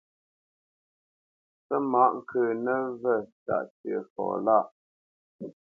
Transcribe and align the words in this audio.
Pə́ 1.65 1.79
mǎʼ 1.91 2.09
ŋkə̌ 2.17 2.41
nəvə̂ 2.65 3.15
tâʼ 3.45 3.65
cə̂ʼfɔ 3.79 4.25
lâʼ. 4.45 4.65